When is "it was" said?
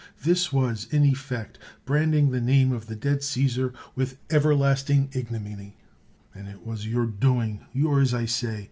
6.47-6.87